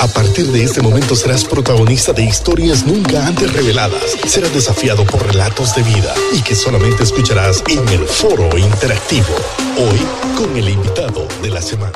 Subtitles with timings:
[0.00, 4.16] A partir de este momento serás protagonista de historias nunca antes reveladas.
[4.26, 9.34] Serás desafiado por relatos de vida y que solamente escucharás en el foro interactivo.
[9.78, 10.00] Hoy
[10.36, 11.92] con el invitado de la semana.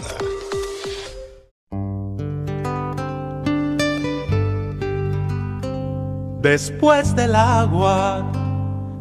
[6.40, 8.30] Después del agua,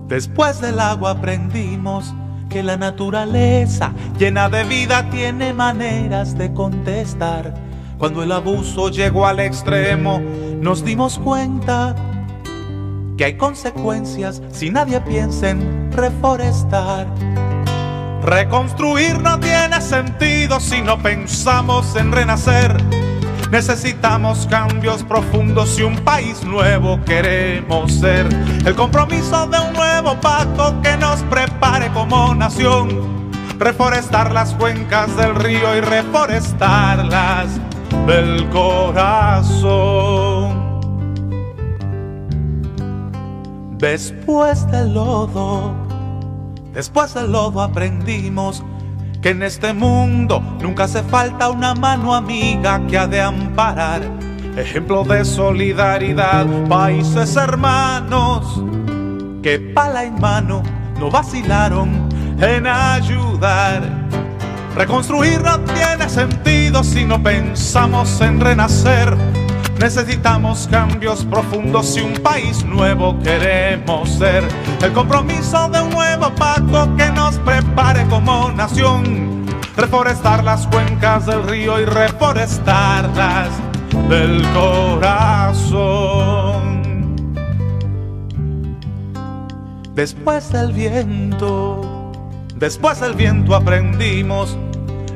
[0.08, 2.14] después del agua aprendimos
[2.50, 7.67] que la naturaleza llena de vida tiene maneras de contestar
[7.98, 10.22] cuando el abuso llegó al extremo,
[10.62, 11.96] nos dimos cuenta
[13.18, 17.08] que hay consecuencias si nadie piensa en reforestar.
[18.24, 22.76] Reconstruir no tiene sentido si no pensamos en renacer.
[23.52, 28.28] Necesitamos cambios profundos y un país nuevo queremos ser.
[28.66, 33.18] El compromiso de un nuevo pacto que nos prepare como nación.
[33.58, 37.60] Reforestar las cuencas del río y reforestarlas
[38.06, 39.98] del corazón.
[43.78, 45.74] Después del lodo,
[46.74, 48.64] después del lodo aprendimos
[49.22, 54.02] que en este mundo nunca hace falta una mano amiga que ha de amparar.
[54.56, 58.64] Ejemplo de solidaridad, países hermanos,
[59.44, 60.64] que pala en mano
[61.00, 62.10] no vacilaron
[62.40, 63.84] en ayudar
[64.78, 69.18] Reconstruir no tiene sentido si no pensamos en renacer.
[69.80, 74.48] Necesitamos cambios profundos y un país nuevo queremos ser.
[74.84, 79.48] El compromiso de un nuevo pacto que nos prepare como nación.
[79.76, 83.50] Reforestar las cuencas del río y reforestarlas
[84.10, 85.98] del corazón.
[89.96, 92.12] Después del viento,
[92.56, 94.56] después del viento aprendimos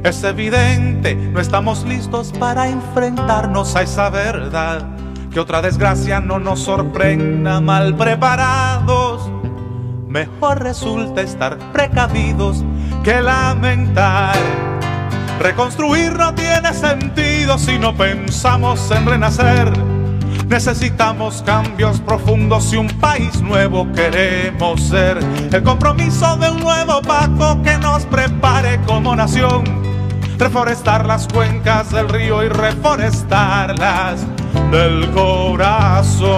[0.03, 4.87] es evidente, no estamos listos para enfrentarnos a esa verdad.
[5.31, 9.29] Que otra desgracia no nos sorprenda mal preparados.
[10.07, 12.63] Mejor resulta estar precavidos
[13.03, 14.35] que lamentar.
[15.39, 19.71] Reconstruir no tiene sentido si no pensamos en renacer.
[20.49, 25.19] Necesitamos cambios profundos y un país nuevo queremos ser.
[25.51, 29.80] El compromiso de un nuevo pacto que nos prepare como nación
[30.41, 34.25] reforestar las cuencas del río y reforestarlas
[34.71, 36.31] del corazón.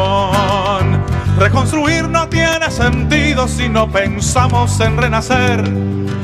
[1.39, 5.71] Reconstruir no tiene sentido si no pensamos en renacer.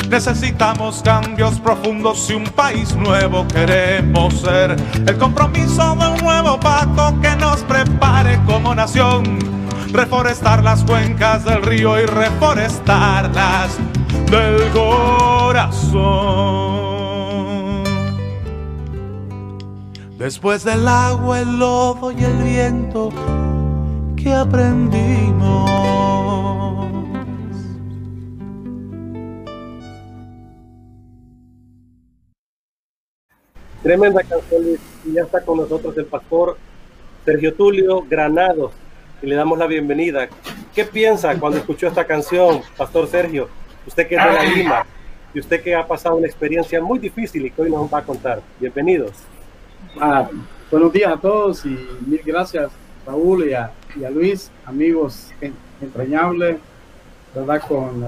[0.10, 4.76] Necesitamos cambios profundos y un país nuevo queremos ser.
[5.08, 9.40] El compromiso de un nuevo pacto que nos prepare como nación.
[9.94, 13.78] Reforestar las cuencas del río y reforestarlas
[14.30, 16.89] del corazón.
[20.20, 23.10] Después del agua, el lodo y el viento
[24.18, 25.72] que aprendimos.
[33.82, 36.58] Tremenda canción y ya está con nosotros el pastor
[37.24, 38.74] Sergio Tulio Granados
[39.22, 40.28] y le damos la bienvenida.
[40.76, 43.48] ¿Qué piensa cuando escuchó esta canción, pastor Sergio?
[43.88, 44.86] Usted que es de la Lima
[45.34, 48.04] y usted que ha pasado una experiencia muy difícil y que hoy nos va a
[48.04, 48.42] contar.
[48.60, 49.14] Bienvenidos.
[49.98, 50.30] Ah,
[50.70, 51.70] buenos días a todos y
[52.06, 52.72] mil gracias
[53.08, 53.72] Raúl y a,
[54.12, 55.30] Luis, amigos
[55.82, 56.60] entrañables,
[57.34, 57.62] ¿verdad?
[57.68, 58.08] Con eh,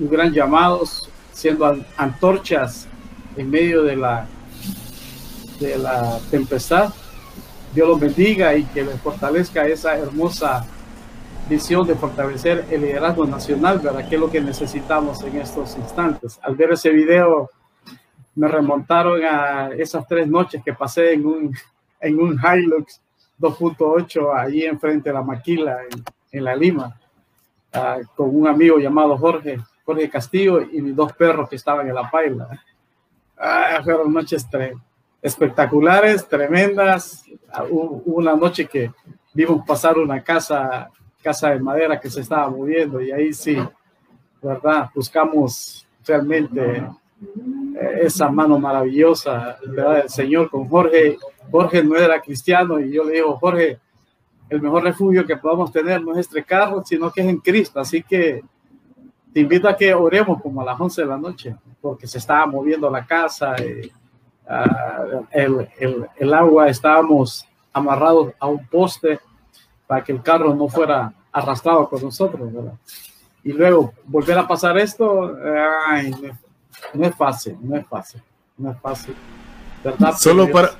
[0.00, 0.82] un gran llamado,
[1.32, 2.88] siendo antorchas
[3.36, 4.26] en medio de la,
[5.60, 6.92] de la tempestad.
[7.72, 10.66] Dios los bendiga y que les fortalezca esa hermosa
[11.48, 14.08] visión de fortalecer el liderazgo nacional, ¿verdad?
[14.08, 16.40] Que es lo que necesitamos en estos instantes.
[16.42, 17.48] Al ver ese video,
[18.34, 21.56] me remontaron a esas tres noches que pasé en un,
[22.00, 23.00] en un Hilux
[23.38, 25.80] 2.8 allí enfrente de la maquila
[26.30, 26.98] en, La Lima,
[27.72, 31.94] ah, con un amigo llamado Jorge, Jorge Castillo y mis dos perros que estaban en
[31.94, 32.48] la paila.
[33.36, 34.46] Ah, fueron noches
[35.20, 37.24] espectaculares, tremendas.
[37.52, 38.90] Ah, hubo una noche que
[39.34, 40.88] vimos pasar una casa,
[41.22, 43.58] casa de madera que se estaba moviendo y ahí sí,
[44.40, 44.88] ¿verdad?
[44.94, 46.86] Buscamos realmente
[48.00, 51.18] esa mano maravillosa del Señor con Jorge.
[51.50, 53.78] Jorge no era cristiano y yo le digo, Jorge,
[54.48, 57.80] el mejor refugio que podamos tener no es este carro, sino que es en Cristo.
[57.80, 58.42] Así que
[59.32, 62.44] te invito a que oremos como a las 11 de la noche, porque se estaba
[62.46, 63.56] moviendo la casa,
[64.46, 69.18] ah, el, el, el, agua, estábamos amarrados a un poste
[69.86, 72.74] para que el carro no fuera arrastrado con nosotros, ¿verdad?
[73.42, 75.36] Y luego volver a pasar esto,
[75.86, 76.12] ay,
[76.94, 78.22] no es fácil, no es fácil,
[78.58, 79.14] no es fácil.
[80.18, 80.72] Solo para,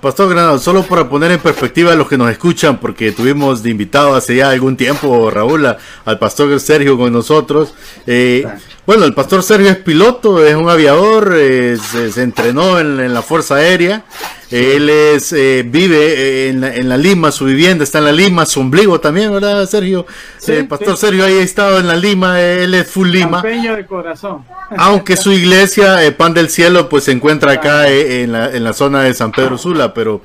[0.00, 3.70] Pastor Granado, solo para poner en perspectiva a los que nos escuchan, porque tuvimos de
[3.70, 5.64] invitado hace ya algún tiempo, Raúl,
[6.04, 7.72] al pastor Sergio con nosotros.
[8.04, 8.44] Eh,
[8.84, 13.56] bueno, el pastor Sergio es piloto, es un aviador, eh, se, entrenó en, la Fuerza
[13.56, 14.04] Aérea.
[14.50, 18.98] Él es, eh, vive en la, Lima, su vivienda está en la Lima, su ombligo
[19.00, 20.06] también, ¿verdad, Sergio?
[20.38, 23.42] Sí, Pastor Sergio ahí ha estado en la Lima, él es full Lima.
[23.42, 24.44] de corazón.
[24.76, 29.02] Aunque su iglesia, Pan del Cielo, pues se encuentra acá en la, en la zona
[29.02, 30.20] de San Pedro Sula, pero,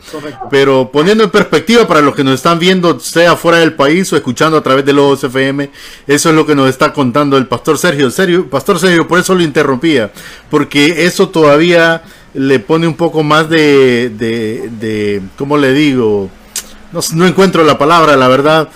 [0.50, 4.16] pero poniendo en perspectiva para los que nos están viendo, sea fuera del país o
[4.16, 5.70] escuchando a través de los FM,
[6.08, 8.10] eso es lo que nos está contando el Pastor Sergio.
[8.12, 10.12] Sergio Pastor Sergio, por eso lo interrumpía,
[10.50, 12.04] porque eso todavía
[12.36, 16.30] le pone un poco más de, de, de ¿cómo le digo?
[16.92, 18.70] No, no, encuentro la palabra, la verdad,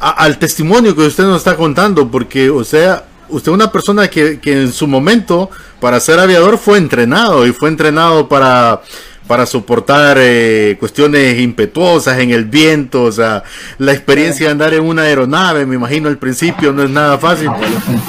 [0.00, 4.40] al testimonio que usted nos está contando, porque, o sea, usted es una persona que,
[4.40, 5.50] que en su momento,
[5.80, 8.82] para ser aviador, fue entrenado y fue entrenado para
[9.26, 13.42] para soportar eh, cuestiones impetuosas en el viento, o sea,
[13.78, 17.48] la experiencia de andar en una aeronave, me imagino al principio no es nada fácil,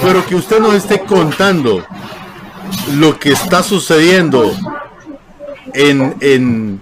[0.01, 1.85] pero que usted nos esté contando
[2.97, 4.53] lo que está sucediendo
[5.75, 6.81] en, en,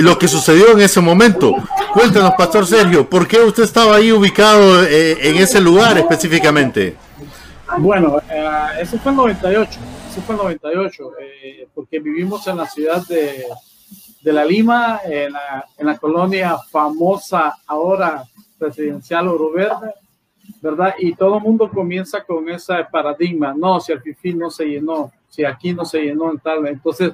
[0.00, 1.54] lo que sucedió en ese momento.
[1.92, 6.96] Cuéntanos, Pastor Sergio, ¿por qué usted estaba ahí ubicado eh, en ese lugar específicamente?
[7.78, 8.48] Bueno, eh,
[8.80, 9.80] ese fue el 98
[10.14, 13.46] eso fue el 98, eh, porque vivimos en la ciudad de,
[14.22, 18.22] de La Lima, en la, en la, colonia famosa ahora
[18.56, 19.92] presidencial Oro Verde,
[20.62, 20.94] ¿verdad?
[21.00, 25.10] Y todo el mundo comienza con ese paradigma, no, si el FIFI no se llenó,
[25.28, 27.12] si aquí no se llenó, en tal, entonces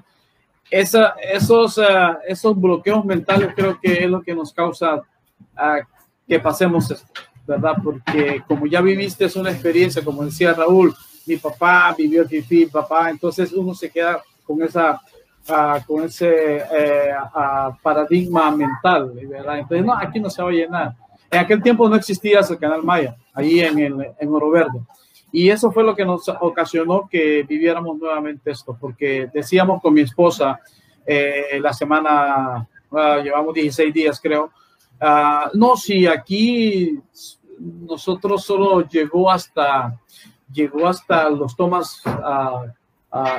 [0.70, 5.84] esos, uh, esos bloqueos mentales creo que es lo que nos causa uh,
[6.26, 7.08] que pasemos esto,
[7.46, 7.74] ¿verdad?
[7.82, 10.94] Porque como ya viviste es una experiencia, como decía Raúl,
[11.26, 15.00] mi papá vivió aquí, papá, entonces uno se queda con esa
[15.48, 19.58] uh, con ese eh, uh, paradigma mental, ¿verdad?
[19.58, 20.94] Entonces, no, aquí no se va a llenar.
[21.30, 24.80] En aquel tiempo no existía ese canal Maya, ahí en, el, en Oro Verde.
[25.32, 30.02] Y eso fue lo que nos ocasionó que viviéramos nuevamente esto, porque decíamos con mi
[30.02, 30.60] esposa
[31.06, 34.50] eh, la semana, uh, llevamos 16 días creo,
[35.54, 36.98] no, si aquí
[37.58, 39.98] nosotros solo llegó hasta
[40.52, 42.02] llegó hasta los tomas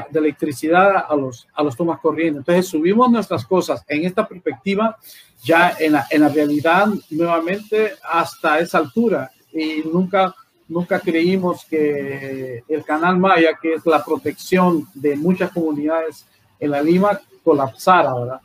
[0.09, 2.39] de electricidad a los, a los tomas corrientes.
[2.39, 4.97] Entonces subimos nuestras cosas en esta perspectiva
[5.43, 10.35] ya en la, en la realidad nuevamente hasta esa altura y nunca
[10.71, 16.25] nunca creímos que el canal Maya, que es la protección de muchas comunidades
[16.59, 18.41] en la Lima, colapsara, ¿verdad?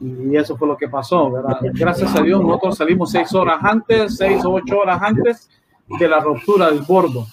[0.00, 1.58] Y eso fue lo que pasó, ¿verdad?
[1.74, 5.48] Gracias a Dios, nosotros salimos seis horas antes, seis o ocho horas antes
[5.86, 7.26] de la ruptura del bordo.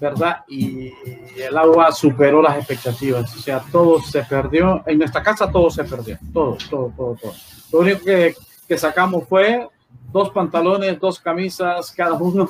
[0.00, 0.44] ¿verdad?
[0.48, 0.90] Y
[1.36, 5.84] el agua superó las expectativas, o sea, todo se perdió, en nuestra casa todo se
[5.84, 7.32] perdió, todo, todo, todo, todo.
[7.72, 8.34] Lo único que,
[8.66, 9.68] que sacamos fue
[10.10, 12.48] dos pantalones, dos camisas, cada uno,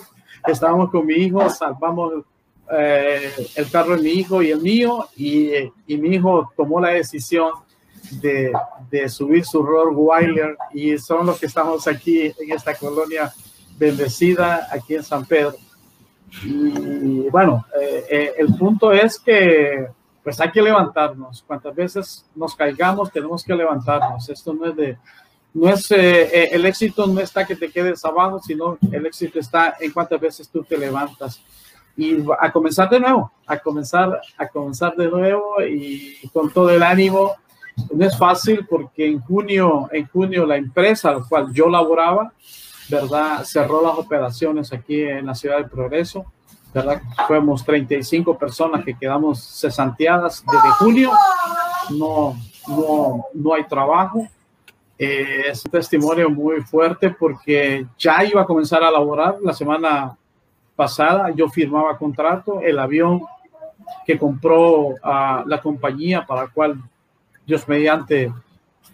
[0.53, 2.25] estábamos con mi hijo, salvamos
[2.71, 5.50] eh, el carro de mi hijo y el mío, y,
[5.87, 7.53] y mi hijo tomó la decisión
[8.21, 8.53] de,
[8.91, 13.33] de subir su Rottweiler y son los que estamos aquí en esta colonia
[13.79, 15.56] bendecida, aquí en San Pedro
[16.45, 19.87] y bueno, eh, eh, el punto es que
[20.23, 21.43] pues hay que levantarnos.
[21.47, 24.29] Cuantas veces nos caigamos, tenemos que levantarnos.
[24.29, 24.99] Esto no es de,
[25.55, 29.77] no es, eh, el éxito no está que te quedes abajo, sino el éxito está
[29.81, 31.43] en cuántas veces tú te levantas.
[31.96, 36.82] Y a comenzar de nuevo, a comenzar, a comenzar de nuevo y con todo el
[36.82, 37.32] ánimo.
[37.93, 42.32] No es fácil porque en junio, en junio la empresa al cual yo laboraba,
[42.89, 43.44] ¿verdad?
[43.44, 46.25] Cerró las operaciones aquí en la ciudad de Progreso,
[46.72, 47.03] ¿verdad?
[47.27, 51.13] Fuimos 35 personas que quedamos cesanteadas desde julio,
[51.91, 52.37] no,
[52.69, 54.27] no, no hay trabajo.
[54.98, 60.17] Eh, es un testimonio muy fuerte porque ya iba a comenzar a laborar la semana
[60.74, 63.22] pasada, yo firmaba contrato, el avión
[64.05, 66.82] que compró a la compañía para la cual
[67.46, 68.32] Dios mediante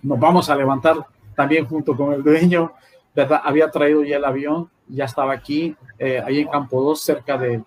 [0.03, 0.97] nos vamos a levantar
[1.35, 2.73] también junto con el dueño,
[3.43, 7.63] había traído ya el avión, ya estaba aquí, eh, ahí en Campo 2, cerca de,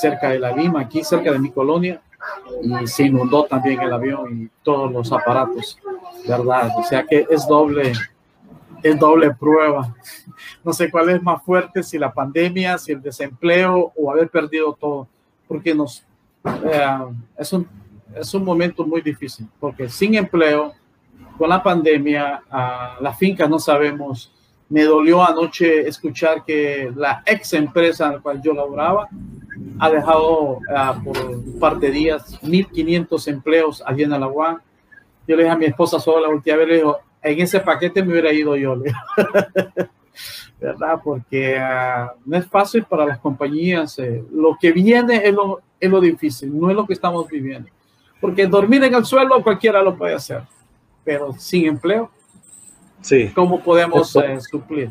[0.00, 2.00] cerca de la Lima, aquí cerca de mi colonia,
[2.62, 5.78] y se inundó también el avión y todos los aparatos,
[6.26, 6.70] ¿verdad?
[6.76, 7.92] O sea que es doble,
[8.82, 9.94] es doble prueba.
[10.64, 14.76] No sé cuál es más fuerte, si la pandemia, si el desempleo o haber perdido
[14.78, 15.08] todo,
[15.48, 16.04] porque nos,
[16.44, 16.98] eh,
[17.36, 17.66] es, un,
[18.14, 20.72] es un momento muy difícil, porque sin empleo,
[21.38, 24.32] con la pandemia, uh, las fincas no sabemos
[24.72, 29.06] me dolió anoche escuchar que la ex empresa en la cual yo laboraba
[29.78, 34.62] ha dejado ah, por un par de días 1.500 empleos allí en Alaguán.
[35.32, 38.02] Yo le dije a mi esposa solo la última vez, le dijo, en ese paquete
[38.02, 38.76] me hubiera ido yo,
[40.60, 41.00] ¿verdad?
[41.02, 43.98] Porque uh, no es fácil para las compañías.
[43.98, 47.70] Eh, lo que viene es lo, es lo difícil, no es lo que estamos viviendo.
[48.20, 50.42] Porque dormir en el suelo cualquiera lo puede hacer,
[51.02, 52.10] pero sin empleo,
[53.00, 53.30] sí.
[53.34, 54.90] ¿cómo podemos eh, suplir?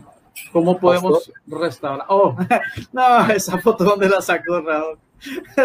[0.52, 1.62] ¿Cómo podemos pastor.
[1.62, 2.06] restaurar?
[2.10, 2.36] Oh,
[2.92, 4.98] no, esa foto donde la sacó Raúl.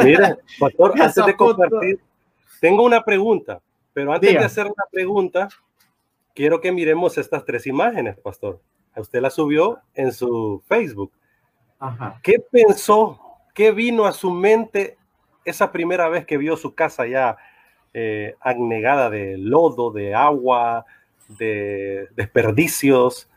[0.04, 2.00] Mira, pastor, antes de compartir,
[2.60, 3.60] tengo una pregunta,
[3.96, 4.40] pero antes Diga.
[4.40, 5.48] de hacer una pregunta,
[6.34, 8.60] quiero que miremos estas tres imágenes, pastor.
[8.94, 11.12] Usted la subió en su Facebook.
[11.78, 12.20] Ajá.
[12.22, 13.18] ¿Qué pensó?
[13.54, 14.98] ¿Qué vino a su mente
[15.46, 17.38] esa primera vez que vio su casa ya
[17.94, 20.84] eh, anegada de lodo, de agua,
[21.28, 23.30] de desperdicios?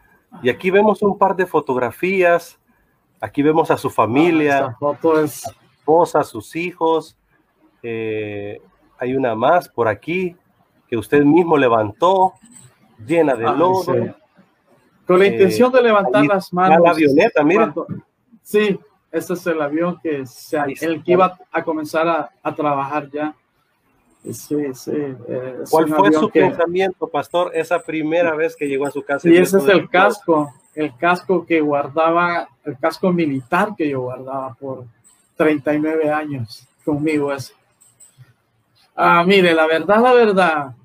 [0.43, 2.59] Y aquí vemos un par de fotografías.
[3.21, 5.19] Aquí vemos a su familia, ah, a su
[5.77, 7.17] esposa, a sus hijos.
[7.81, 8.61] Eh,
[8.97, 10.35] hay una más por aquí
[10.89, 12.33] que usted mismo levantó,
[13.05, 13.93] llena de lodo.
[13.93, 14.11] Ay, sí.
[15.05, 16.79] Con la intención de levantar ahí las manos.
[16.83, 17.71] La avioneta, mira.
[17.71, 18.03] Cuando,
[18.41, 18.79] sí,
[19.11, 23.35] ese es el avión que se, el que iba a comenzar a, a trabajar ya.
[24.23, 26.41] Sí, sí, eh, ¿Cuál fue su que...
[26.41, 29.29] pensamiento, pastor, esa primera vez que llegó a su casa?
[29.29, 34.53] Y ese es el casco, el casco que guardaba, el casco militar que yo guardaba
[34.55, 34.83] por
[35.37, 37.31] 39 años conmigo.
[37.31, 37.53] Ese.
[39.01, 40.75] Ah, mire, la verdad, la verdad,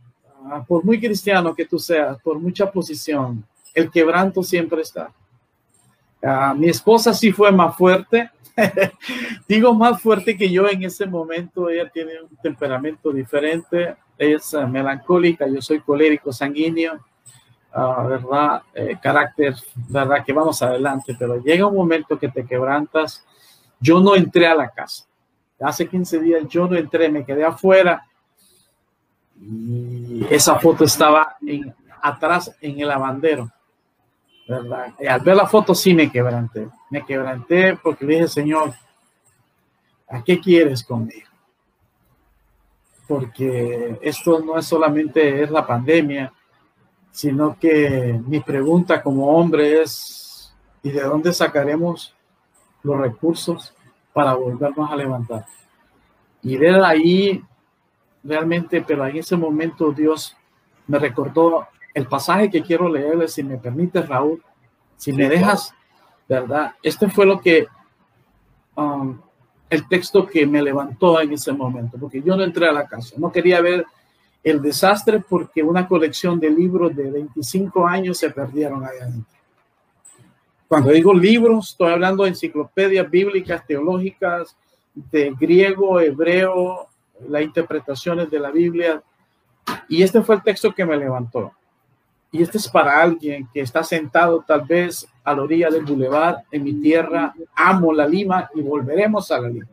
[0.44, 3.44] ah, por muy cristiano que tú seas, por mucha posición,
[3.74, 5.10] el quebranto siempre está.
[6.22, 8.30] Uh, mi esposa sí fue más fuerte,
[9.48, 14.54] digo más fuerte que yo en ese momento, ella tiene un temperamento diferente, ella es
[14.54, 17.04] uh, melancólica, yo soy colérico sanguíneo,
[17.74, 18.62] ¿verdad?
[18.74, 19.56] Eh, carácter,
[19.88, 20.24] ¿verdad?
[20.24, 23.24] Que vamos adelante, pero llega un momento que te quebrantas.
[23.80, 25.04] Yo no entré a la casa.
[25.64, 28.06] Hace 15 días yo no entré, me quedé afuera
[29.40, 33.50] y esa foto estaba en, atrás en el lavandero.
[34.46, 34.92] ¿verdad?
[34.98, 36.68] Y al ver la foto sí me quebranté.
[36.90, 38.74] Me quebranté porque le dije, Señor,
[40.08, 41.28] ¿a qué quieres conmigo?
[43.08, 46.32] Porque esto no es solamente es la pandemia,
[47.10, 52.14] sino que mi pregunta como hombre es, ¿y de dónde sacaremos
[52.82, 53.73] los recursos
[54.14, 55.44] para volvernos a levantar?
[56.42, 57.44] Y ver ahí
[58.22, 60.34] realmente, pero en ese momento Dios
[60.86, 64.42] me recordó el pasaje que quiero leerle, si me permite, Raúl,
[64.96, 65.74] si me dejas,
[66.28, 66.72] ¿verdad?
[66.82, 67.66] Este fue lo que,
[68.76, 69.18] um,
[69.68, 73.14] el texto que me levantó en ese momento, porque yo no entré a la casa,
[73.18, 73.84] no quería ver
[74.42, 79.33] el desastre porque una colección de libros de 25 años se perdieron ahí adentro.
[80.74, 84.56] Cuando digo libros, estoy hablando de enciclopedias bíblicas, teológicas,
[84.92, 86.88] de griego, hebreo,
[87.28, 89.00] las interpretaciones de la Biblia.
[89.88, 91.52] Y este fue el texto que me levantó.
[92.32, 96.42] Y este es para alguien que está sentado tal vez a la orilla del bulevar
[96.50, 97.32] en mi tierra.
[97.54, 99.68] Amo la Lima y volveremos a la Lima.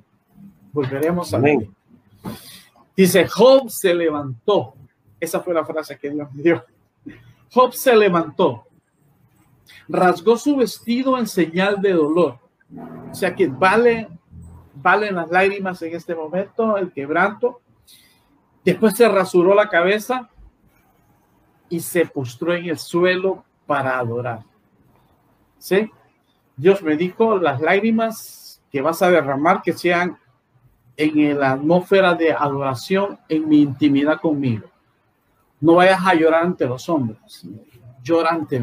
[0.72, 1.64] Volveremos a la Lima.
[2.96, 4.76] Dice, Job se levantó.
[5.20, 6.64] Esa fue la frase que Dios me dio.
[7.52, 8.68] Job se levantó.
[9.88, 12.40] Rasgó su vestido en señal de dolor.
[13.12, 14.08] O sea que vale,
[14.76, 17.62] valen las lágrimas en este momento, el quebranto.
[18.64, 20.30] Después se rasuró la cabeza
[21.70, 24.42] y se postró en el suelo para adorar.
[25.58, 25.90] ¿Sí?
[26.56, 30.18] Dios me dijo, las lágrimas que vas a derramar que sean
[30.98, 34.68] en la atmósfera de adoración, en mi intimidad conmigo.
[35.60, 37.48] No vayas a llorar ante los hombres,
[38.04, 38.60] llora ante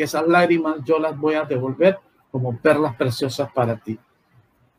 [0.00, 1.98] que esas lágrimas yo las voy a devolver
[2.30, 3.98] como perlas preciosas para ti.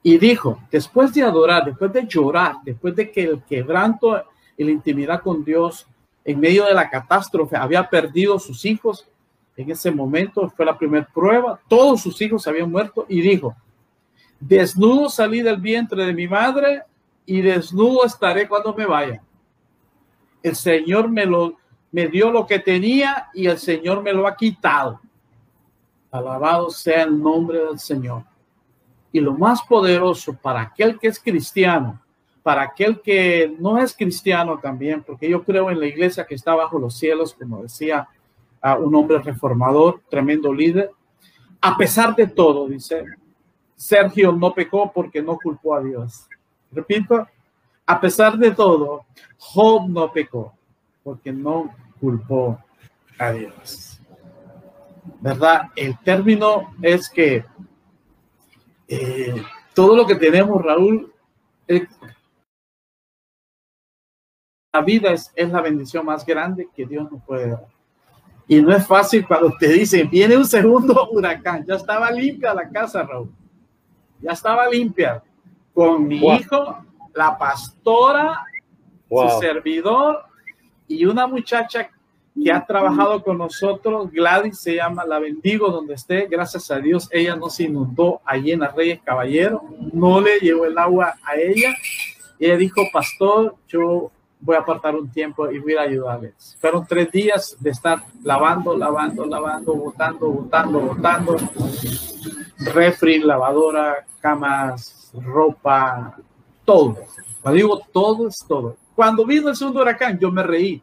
[0.02, 4.20] Y dijo, después de adorar, después de llorar, después de que el quebranto
[4.58, 5.86] y la intimidad con Dios
[6.26, 9.08] en medio de la catástrofe, había perdido sus hijos.
[9.56, 11.60] En ese momento fue la primera prueba.
[11.68, 13.56] Todos sus hijos habían muerto y dijo,
[14.40, 16.82] desnudo salí del vientre de mi madre
[17.28, 19.22] y desnudo estaré cuando me vaya.
[20.42, 21.58] El Señor me lo
[21.92, 25.00] me dio lo que tenía y el Señor me lo ha quitado.
[26.12, 28.24] Alabado sea el nombre del Señor.
[29.12, 32.02] Y lo más poderoso para aquel que es cristiano
[32.44, 36.56] para aquel que no es cristiano también, porque yo creo en la iglesia que está
[36.56, 38.08] bajo los cielos, como decía
[38.80, 40.92] un hombre reformador, tremendo líder.
[41.60, 43.04] A pesar de todo, dice,
[43.76, 46.28] Sergio no pecó porque no culpó a Dios.
[46.72, 47.28] Repito,
[47.86, 49.06] a pesar de todo,
[49.38, 50.54] Job no pecó
[51.04, 52.60] porque no culpó
[53.20, 54.01] a Dios.
[55.22, 55.70] ¿Verdad?
[55.76, 57.46] El término es que
[58.88, 59.42] eh,
[59.74, 61.14] todo lo que tenemos, Raúl,
[64.86, 67.68] vida es, es la bendición más grande que Dios nos puede dar.
[68.48, 71.66] Y no es fácil cuando te dicen, viene un segundo huracán.
[71.66, 73.32] Ya estaba limpia la casa, Raúl.
[74.20, 75.24] Ya estaba limpia.
[75.74, 78.44] Con mi hijo, la pastora,
[79.10, 80.26] su servidor
[80.88, 81.90] y una muchacha
[82.34, 87.08] que ha trabajado con nosotros, Gladys se llama, la bendigo donde esté, gracias a Dios,
[87.12, 91.36] ella no se inundó allí en las Reyes Caballero, no le llevó el agua a
[91.36, 91.74] ella.
[92.40, 96.58] Y ella dijo, pastor, yo voy a apartar un tiempo y voy a ayudarles.
[96.60, 101.38] Fueron tres días de estar lavando, lavando, lavando, botando, botando, botando.
[102.74, 106.18] Refri, lavadora, camas, ropa,
[106.66, 106.98] todo.
[107.42, 108.78] Cuando digo todo es todo.
[108.96, 110.82] Cuando vino el segundo huracán, yo me reí.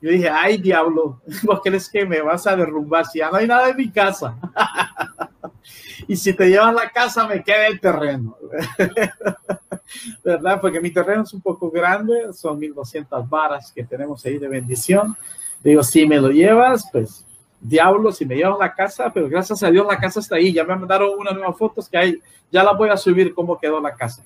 [0.00, 3.46] Yo dije, ay diablo, ¿vos crees que me vas a derrumbar si ya no hay
[3.46, 4.36] nada en mi casa?
[6.08, 8.36] y si te llevas la casa, me queda el terreno.
[10.24, 10.60] ¿verdad?
[10.60, 15.16] Porque mi terreno es un poco grande, son 1200 varas que tenemos ahí de bendición.
[15.62, 17.26] Digo, si me lo llevas, pues
[17.60, 20.52] diablo, si me llevan la casa, pero gracias a Dios la casa está ahí.
[20.52, 23.80] Ya me mandaron unas nuevas fotos que hay, ya la voy a subir cómo quedó
[23.80, 24.24] la casa.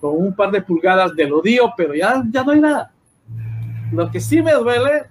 [0.00, 2.92] Con un par de pulgadas de lodío, pero ya, ya no hay nada.
[3.92, 5.06] Lo que sí me duele,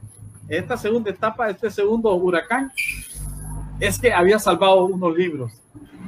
[0.50, 2.72] esta segunda etapa, este segundo huracán,
[3.80, 5.54] es que había salvado unos libros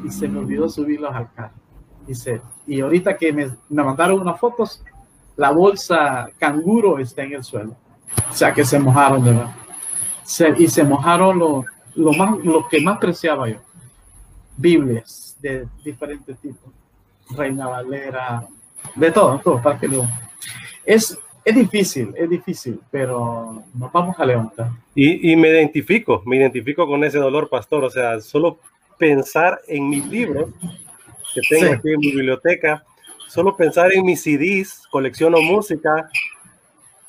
[0.03, 1.53] y se me olvidó subirlos al carro.
[2.07, 4.83] Dice, y ahorita que me, me mandaron unas fotos,
[5.37, 7.75] la bolsa canguro está en el suelo.
[8.29, 9.51] O sea que se mojaron, verdad.
[10.57, 13.57] y se mojaron lo, lo, más, lo que más preciaba yo.
[14.57, 16.71] Biblias de diferentes tipos.
[17.29, 18.45] Reina Valera,
[18.95, 20.05] de todo, todo, para que lo...
[20.85, 24.69] Es, es difícil, es difícil, pero nos vamos a levantar.
[24.93, 27.83] Y, y, me identifico, me identifico con ese dolor, pastor.
[27.83, 28.59] O sea, solo
[28.97, 30.49] pensar en mis libros
[31.33, 32.83] que tengo aquí en mi biblioteca.
[33.27, 36.09] Solo pensar en mis CDs, colecciono música.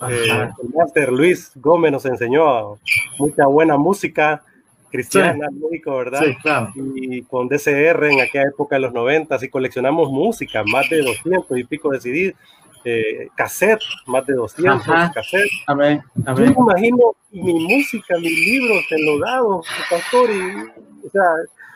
[0.09, 2.79] Eh, el Master Luis Gómez nos enseñó
[3.19, 4.43] mucha buena música
[4.91, 5.49] cristiana,
[5.85, 6.23] ¿verdad?
[6.25, 6.73] Sí, claro.
[6.95, 11.59] Y con DCR en aquella época de los 90 y coleccionamos música, más de 200
[11.59, 12.35] y pico de CDs.
[12.85, 14.83] Eh, cassette, más de 200
[15.15, 15.49] cassette.
[15.67, 21.23] Amén, Yo me imagino mi música, mis libros enlodados, pastor, y, o sea,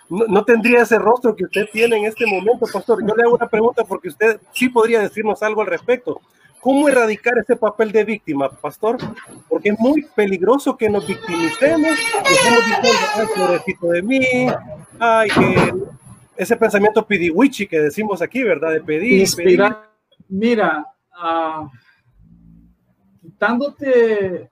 [0.08, 3.06] no, tendría ese rostro que usted tiene en este momento, pastor.
[3.06, 6.20] Yo le hago una pregunta porque usted sí podría decirnos algo al respecto.
[6.60, 8.98] ¿Cómo erradicar ese papel de víctima, pastor?
[9.48, 14.48] Porque es muy peligroso que nos victimicemos, que diciendo, ay, pobrecito de mí,
[14.98, 15.74] ay, que
[16.36, 18.72] ese pensamiento pidiwichi que decimos aquí, ¿verdad?
[18.72, 19.26] De pedir.
[20.28, 20.84] Mira,
[21.22, 21.68] uh,
[23.20, 24.50] quitándote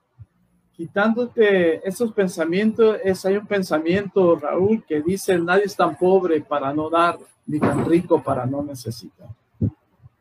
[0.75, 6.73] quitándote esos pensamientos, es, hay un pensamiento, Raúl, que dice, nadie es tan pobre para
[6.73, 9.29] no dar, ni tan rico para no necesitar.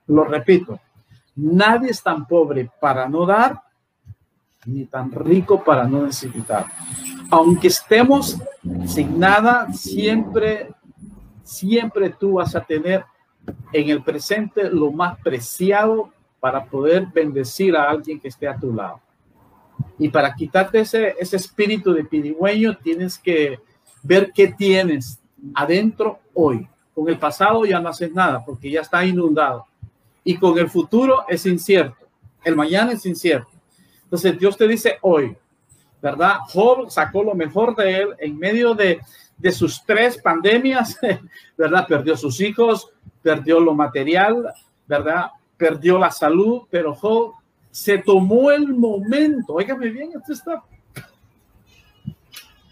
[0.06, 0.78] Lo repito,
[1.34, 3.60] nadie es tan pobre para no dar,
[4.66, 6.66] ni tan rico para no necesitar.
[7.30, 8.38] Aunque estemos
[8.86, 10.72] sin nada, siempre,
[11.42, 13.04] siempre tú vas a tener
[13.72, 16.10] en el presente lo más preciado
[16.44, 19.00] para poder bendecir a alguien que esté a tu lado.
[19.98, 23.60] Y para quitarte ese, ese espíritu de pidigüeño, tienes que
[24.02, 25.22] ver qué tienes
[25.54, 26.68] adentro hoy.
[26.94, 29.64] Con el pasado ya no haces nada porque ya está inundado.
[30.22, 32.06] Y con el futuro es incierto.
[32.44, 33.48] El mañana es incierto.
[34.02, 35.34] Entonces Dios te dice hoy,
[36.02, 36.40] ¿verdad?
[36.48, 39.00] Job sacó lo mejor de él en medio de,
[39.38, 40.98] de sus tres pandemias,
[41.56, 41.86] ¿verdad?
[41.88, 44.52] Perdió sus hijos, perdió lo material,
[44.86, 45.30] ¿verdad?
[45.56, 47.34] Perdió la salud, pero Job
[47.74, 49.54] se tomó el momento.
[49.54, 50.62] Óigame bien, esto está.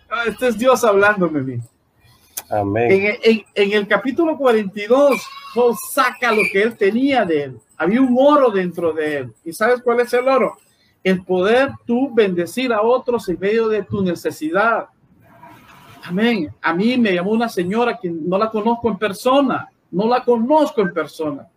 [0.08, 1.62] Ah, este es Dios hablándome bien.
[2.48, 3.16] Amén.
[3.22, 5.20] En, el capítulo 42,
[5.54, 7.58] Job saca lo que él tenía de él.
[7.76, 9.34] Había un oro dentro de él.
[9.44, 10.56] ¿Y sabes cuál es el oro?
[11.02, 14.86] El poder tú bendecir a otros en medio de tu necesidad.
[16.04, 16.54] Amén.
[16.62, 19.68] A mí me llamó una señora que no la conozco en persona.
[19.90, 21.48] No la conozco en persona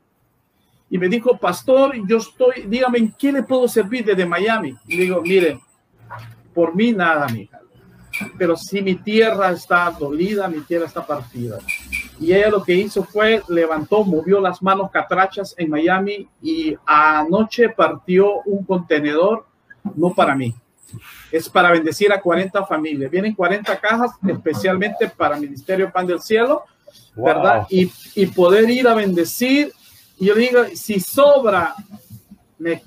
[0.90, 4.76] y me dijo, pastor, yo estoy, dígame, ¿en qué le puedo servir desde Miami?
[4.88, 5.60] Y digo, mire,
[6.54, 7.60] por mí nada, mija.
[8.38, 11.58] Pero si mi tierra está dolida, mi tierra está partida.
[12.20, 17.70] Y ella lo que hizo fue, levantó, movió las manos catrachas en Miami y anoche
[17.70, 19.46] partió un contenedor,
[19.96, 20.56] no para mí,
[21.32, 23.12] es para bendecir a 40 familias.
[23.12, 26.64] Vienen 40 cajas especialmente para Ministerio Pan del Cielo,
[27.16, 27.68] ¿verdad?
[27.70, 29.74] Y, y poder ir a bendecir
[30.18, 31.76] yo digo, si sobra,
[32.58, 32.82] me,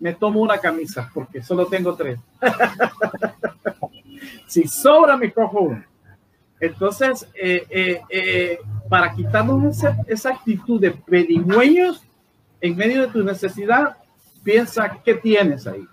[0.00, 2.18] me tomo una camisa, porque solo tengo tres.
[4.46, 5.88] si sobra, me cojo una.
[6.60, 12.02] Entonces, eh, eh, eh, para quitarnos esa, esa, actitud de pedigüeños
[12.60, 13.96] en medio de tu necesidad,
[14.42, 15.86] piensa qué tienes ahí.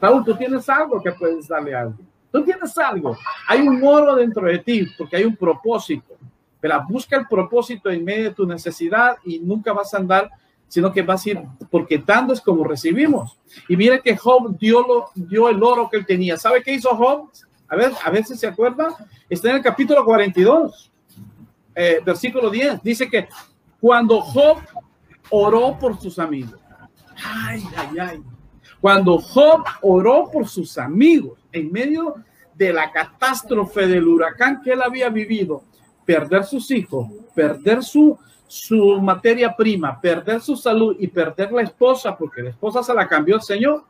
[0.00, 2.06] Raúl, tú tienes algo que puedes darle a alguien.
[2.30, 3.16] Tú tienes algo.
[3.46, 6.16] Hay un oro dentro de ti porque hay un propósito.
[6.60, 10.30] Pero busca el propósito en medio de tu necesidad y nunca vas a andar,
[10.66, 13.38] sino que vas a ir, porque dando es como recibimos.
[13.68, 16.36] Y mire que Job dio, lo, dio el oro que él tenía.
[16.36, 17.30] ¿Sabe qué hizo Job?
[17.68, 18.94] A ver, a ver si se acuerda.
[19.28, 20.90] Está en el capítulo 42,
[21.74, 22.82] eh, versículo 10.
[22.82, 23.28] Dice que
[23.80, 24.58] cuando Job
[25.30, 26.58] oró por sus amigos.
[27.22, 28.22] Ay, ay, ay.
[28.80, 32.16] Cuando Job oró por sus amigos en medio
[32.54, 35.62] de la catástrofe del huracán que él había vivido,
[36.08, 42.16] perder sus hijos, perder su, su materia prima, perder su salud y perder la esposa,
[42.16, 43.84] porque la esposa se la cambió el Señor,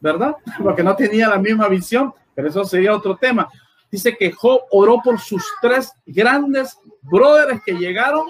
[0.00, 0.34] ¿verdad?
[0.64, 3.48] Porque no tenía la misma visión, pero eso sería otro tema.
[3.88, 8.26] Dice que Job oró por sus tres grandes brothers que llegaron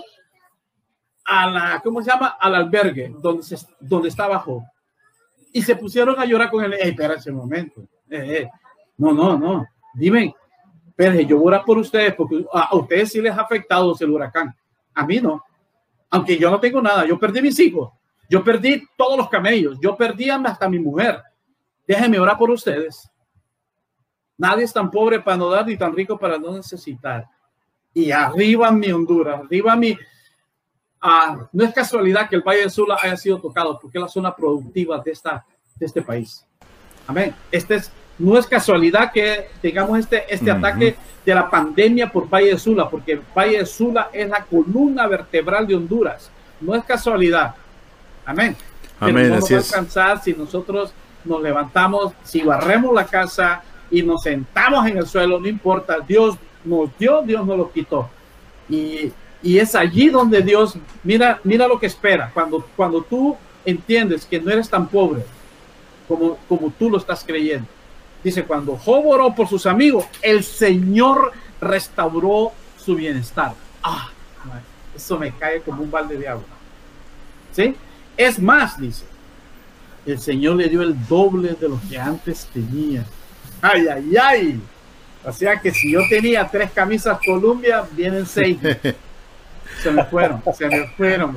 [1.24, 2.36] a la, ¿cómo se llama?
[2.38, 4.62] Al albergue donde, se, donde estaba Job.
[5.50, 6.74] Y se pusieron a llorar con él.
[6.78, 7.88] Hey, espera ese momento.
[8.98, 9.66] No, no, no.
[9.94, 10.34] Dime,
[11.00, 14.54] pero yo voy por ustedes porque a ustedes sí les ha afectado el huracán.
[14.92, 15.42] A mí no.
[16.10, 17.06] Aunque yo no tengo nada.
[17.06, 17.90] Yo perdí mis hijos.
[18.28, 19.78] Yo perdí todos los camellos.
[19.80, 21.22] Yo perdí hasta mi mujer.
[21.88, 23.10] Déjenme orar por ustedes.
[24.36, 27.26] Nadie es tan pobre para no dar ni tan rico para no necesitar.
[27.94, 29.96] Y arriba mi Honduras, arriba mi,
[31.00, 34.08] Ah, no es casualidad que el Valle de Sula haya sido tocado, porque es la
[34.08, 36.46] zona productiva de, esta, de este país.
[37.06, 37.34] Amén.
[37.50, 42.50] Este es, no es casualidad que tengamos este, este ataque de la pandemia por Valle
[42.50, 46.30] de Sula, porque Valle de Sula es la columna vertebral de Honduras.
[46.60, 47.54] No es casualidad.
[48.24, 48.56] Amén.
[48.98, 49.28] Amén.
[49.28, 50.92] no nos va a alcanzar si nosotros
[51.24, 55.98] nos levantamos, si barremos la casa y nos sentamos en el suelo, no importa.
[56.06, 58.08] Dios nos dio, Dios nos lo quitó.
[58.68, 62.30] Y y es allí donde Dios, mira, mira lo que espera.
[62.32, 65.24] Cuando, cuando tú entiendes que no eres tan pobre
[66.06, 67.66] como, como tú lo estás creyendo.
[68.22, 73.54] Dice, cuando Job oró por sus amigos, el Señor restauró su bienestar.
[73.82, 74.10] Ah,
[74.94, 76.44] eso me cae como un balde de agua.
[77.52, 77.74] ¿Sí?
[78.16, 79.04] Es más, dice,
[80.04, 83.04] el Señor le dio el doble de lo que antes tenía.
[83.62, 84.60] Ay, ay, ay.
[85.24, 88.58] O sea que si yo tenía tres camisas Columbia, vienen seis.
[89.82, 91.36] se me fueron, se me fueron.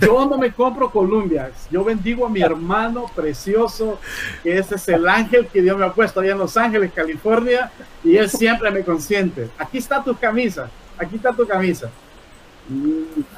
[0.00, 3.98] yo no me compro Columbia, yo bendigo a mi hermano precioso,
[4.42, 7.70] que ese es el ángel que Dios me ha puesto allá en Los Ángeles, California,
[8.04, 9.48] y él siempre me consiente.
[9.58, 10.68] Aquí está tu camisa,
[10.98, 11.90] aquí está tu camisa.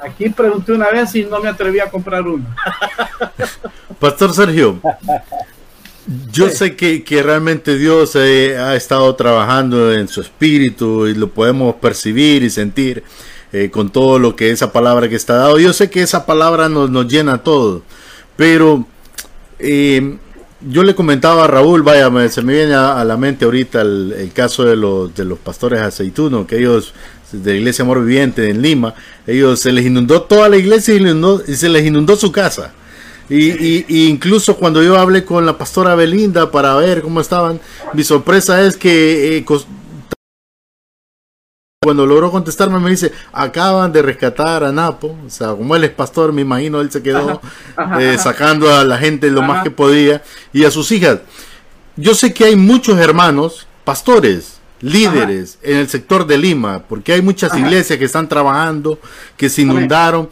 [0.01, 2.53] Aquí pregunté una vez y no me atreví a comprar una.
[3.99, 4.81] Pastor Sergio,
[6.31, 11.29] yo sé que, que, realmente Dios eh, ha estado trabajando en su espíritu y lo
[11.29, 13.03] podemos percibir y sentir.
[13.53, 15.59] Eh, con todo lo que esa palabra que está dado.
[15.59, 17.81] Yo sé que esa palabra nos, nos llena todo,
[18.37, 18.87] pero
[19.59, 20.17] eh,
[20.67, 24.63] yo le comentaba a Raúl, vaya, se me viene a, la mente ahorita el, caso
[24.63, 26.93] de los, de los pastores aceitunos, que ellos
[27.31, 28.93] de la iglesia Amor Viviente en Lima,
[29.25, 32.73] ellos se les inundó toda la iglesia y, se les inundó su casa.
[33.29, 37.59] Y, incluso cuando yo hablé con la pastora Belinda para ver cómo estaban,
[37.93, 39.45] mi sorpresa es que eh,
[41.83, 45.89] cuando logró contestarme me dice, acaban de rescatar a Napo, o sea, como él es
[45.89, 47.41] pastor, me imagino, él se quedó
[47.99, 50.21] eh, sacando a la gente lo más que podía
[50.53, 51.21] y a sus hijas.
[51.95, 57.23] Yo sé que hay muchos hermanos, pastores, líderes en el sector de Lima, porque hay
[57.23, 58.99] muchas iglesias que están trabajando,
[59.35, 60.29] que se inundaron.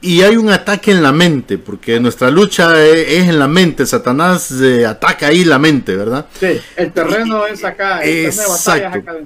[0.00, 3.84] Y hay un ataque en la mente, porque nuestra lucha e, es, en la mente.
[3.84, 6.24] Satanás eh, ataca ahí la mente, ¿verdad?
[6.40, 8.02] Sí, el terreno es acá.
[8.02, 8.86] El exacto.
[8.86, 9.18] acá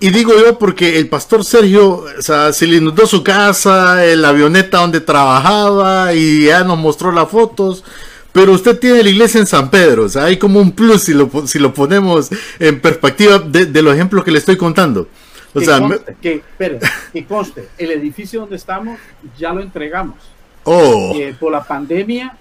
[0.00, 4.30] y digo yo porque el pastor Sergio, o sea, se le inundó su casa, la
[4.30, 7.84] avioneta donde trabajaba y ya nos mostró las fotos.
[8.32, 11.12] Pero usted tiene la iglesia en San Pedro, o sea, hay como un plus si
[11.12, 15.08] lo, si lo ponemos en perspectiva de, los ejemplos que le estoy contando.
[15.52, 16.78] O que sea, conste, que, espere,
[17.12, 18.98] que conste, el edificio donde estamos
[19.36, 20.16] ya lo entregamos.
[20.64, 21.12] Oh.
[21.14, 22.36] Eh, por la pandemia,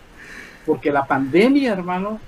[0.65, 2.21] porque la pandemia, hermano,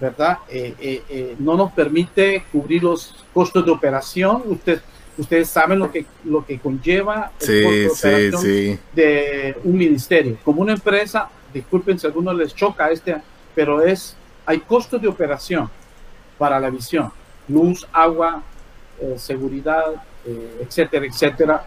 [0.00, 0.38] ¿verdad?
[0.48, 4.42] Eh, eh, eh, no nos permite cubrir los costos de operación.
[4.46, 4.80] Usted,
[5.16, 10.38] ustedes saben lo que, lo que conlleva el costo de, operación de un ministerio.
[10.44, 13.16] Como una empresa, disculpen si a algunos les choca este,
[13.54, 15.70] pero es, hay costos de operación
[16.38, 17.10] para la visión.
[17.48, 18.42] Luz, agua,
[19.16, 19.84] seguridad,
[20.60, 21.64] etcétera, etcétera.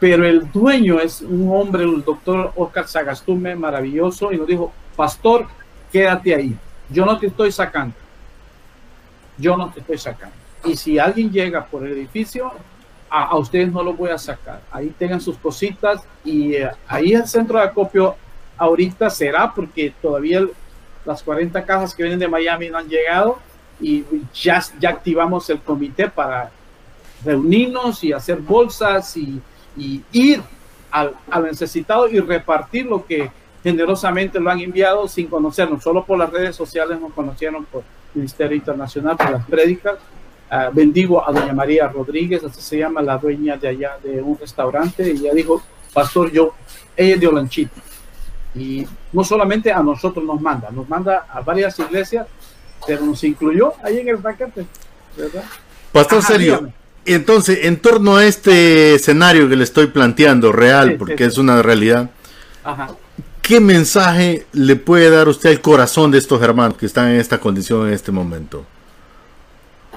[0.00, 5.46] Pero el dueño es un hombre, el doctor Oscar Sagastume, maravilloso, y nos dijo, pastor,
[5.92, 6.56] quédate ahí
[6.90, 7.94] yo no te estoy sacando.
[9.36, 10.34] Yo no te estoy sacando.
[10.64, 12.52] Y si alguien llega por el edificio,
[13.10, 14.60] a, ustedes no lo voy a sacar.
[14.70, 18.16] Ahí tengan sus cositas y eh, ahí el centro de acopio
[18.56, 20.42] ahorita será porque todavía
[21.04, 23.38] las 40 cajas que vienen de Miami no han llegado
[23.80, 26.50] y ya, ya activamos el comité para
[27.24, 29.40] reunirnos y hacer bolsas y,
[29.76, 30.42] y ir
[30.90, 33.30] al, al, necesitado y repartir lo que
[33.68, 35.82] generosamente lo han enviado sin conocernos.
[35.82, 37.82] Solo por las redes sociales nos conocieron por
[38.14, 39.96] Ministerio Internacional, por las prédicas.
[40.50, 44.38] Uh, bendigo a doña María Rodríguez, así se llama la dueña de allá de un
[44.38, 46.54] restaurante, y ella dijo, pastor, yo,
[46.96, 47.78] ella es de Olanchito.
[48.54, 52.26] Y no solamente a nosotros nos manda, nos manda a varias iglesias,
[52.86, 54.64] pero nos incluyó ahí en el paquete,
[55.18, 55.44] ¿verdad?
[55.92, 56.54] Pastor, Ajá, serio.
[56.54, 56.72] Dígame.
[57.04, 61.30] Entonces, en torno a este escenario que le estoy planteando, real, sí, porque sí, sí.
[61.32, 62.08] es una realidad,
[62.64, 62.88] Ajá.
[63.48, 67.40] ¿Qué mensaje le puede dar usted al corazón de estos hermanos que están en esta
[67.40, 68.66] condición en este momento?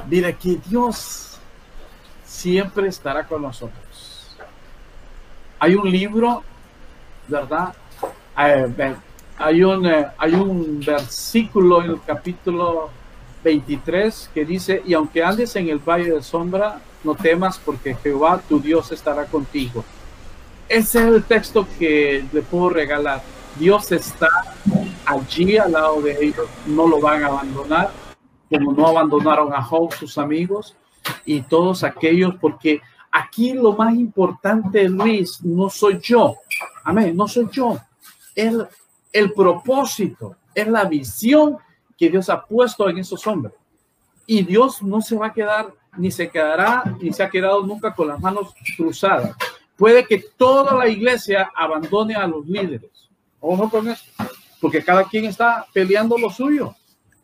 [0.09, 1.37] Mira, que Dios
[2.25, 4.37] siempre estará con nosotros.
[5.59, 6.43] Hay un libro,
[7.27, 7.75] ¿verdad?
[8.35, 9.85] Hay un,
[10.17, 12.89] hay un versículo en el capítulo
[13.43, 18.41] 23 que dice, y aunque andes en el valle de sombra, no temas porque Jehová
[18.47, 19.83] tu Dios estará contigo.
[20.69, 23.21] Ese es el texto que le puedo regalar.
[23.57, 24.29] Dios está
[25.05, 27.91] allí al lado de ellos, no lo van a abandonar,
[28.49, 30.75] como no abandonaron a Job, sus amigos,
[31.25, 36.35] y todos aquellos, porque aquí lo más importante, Luis, no soy yo.
[36.83, 37.77] Amén, no soy yo.
[38.35, 38.67] El,
[39.11, 41.57] el propósito, es la visión
[41.97, 43.53] que Dios ha puesto en esos hombres.
[44.25, 47.93] Y Dios no se va a quedar, ni se quedará, ni se ha quedado nunca
[47.93, 49.35] con las manos cruzadas.
[49.75, 53.09] Puede que toda la iglesia abandone a los líderes.
[53.41, 54.06] Ojo con eso,
[54.62, 56.75] porque cada quien está peleando lo suyo.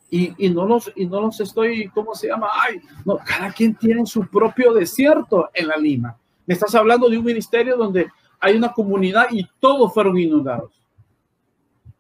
[0.09, 2.49] Y, y, no los y no los estoy, ¿cómo se llama?
[2.53, 6.17] Ay, no, cada quien tiene su propio desierto en la Lima.
[6.45, 8.07] Me estás hablando de un ministerio donde
[8.39, 10.81] hay una comunidad y todos fueron inundados.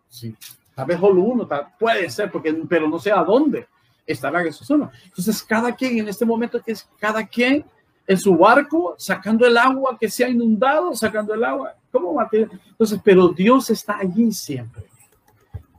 [0.07, 0.35] Sí,
[0.73, 3.67] tal vez solo uno, puede ser, porque, pero no sé a dónde
[4.05, 4.89] estará esa zona.
[5.03, 7.65] Entonces, cada quien en este momento que es cada quien
[8.07, 11.75] en su barco sacando el agua que se ha inundado, sacando el agua.
[11.91, 12.49] ¿Cómo va a tener?
[12.69, 14.85] Entonces, pero Dios está allí siempre.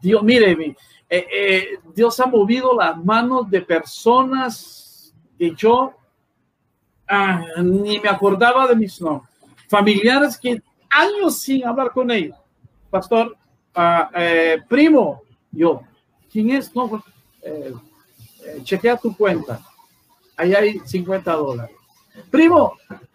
[0.00, 0.52] Dios, mire,
[1.08, 5.94] eh, eh, Dios ha movido las manos de personas que yo
[7.08, 9.32] ah, ni me acordaba de mis nombres.
[9.68, 12.36] Familiares que años sin hablar con ellos.
[12.90, 13.36] Pastor,
[13.74, 15.82] ah, eh, primo, yo,
[16.30, 16.74] ¿quién es?
[16.74, 17.02] No,
[17.42, 17.72] eh,
[18.62, 19.60] chequea tu cuenta.
[20.36, 21.77] Ahí hay 50 dólares.
[22.30, 22.74] Primo,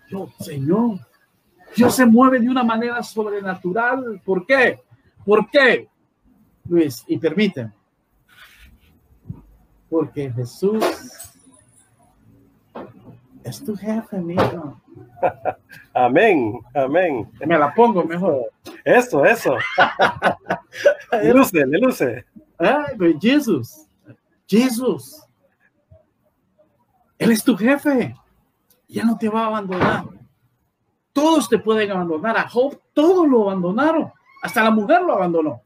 [0.09, 0.99] yo, Señor,
[1.75, 4.21] Dios se mueve de una manera sobrenatural.
[4.23, 4.81] ¿Por qué?
[5.25, 5.87] ¿Por qué?
[6.67, 7.71] Luis, y permíteme.
[9.89, 10.83] Porque Jesús
[13.43, 14.81] es tu jefe, amigo.
[15.93, 17.29] Amén, amén.
[17.45, 18.51] Me la pongo mejor.
[18.83, 19.55] Eso, eso.
[21.11, 22.25] le luce, le luce.
[22.57, 23.85] Ay, pero Jesús,
[24.47, 25.23] Jesús,
[27.17, 28.15] Él es tu jefe.
[28.93, 30.05] Ya no te va a abandonar.
[31.11, 32.37] Todos te pueden abandonar.
[32.37, 34.11] A Job, todos lo abandonaron.
[34.43, 35.63] Hasta la mujer lo abandonó.